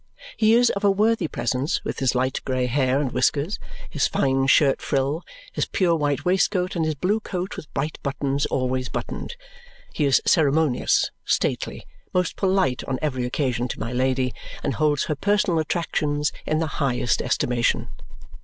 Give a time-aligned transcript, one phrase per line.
[0.35, 4.47] He is of a worthy presence, with his light grey hair and whiskers, his fine
[4.47, 5.21] shirt frill,
[5.53, 9.35] his pure white waistcoat, and his blue coat with bright buttons always buttoned.
[9.93, 11.85] He is ceremonious, stately,
[12.15, 14.33] most polite on every occasion to my Lady,
[14.63, 17.89] and holds her personal attractions in the highest estimation.